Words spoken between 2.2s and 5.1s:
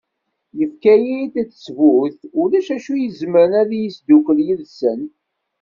ulac acu izemren ad iyi-isdukel yid-sen.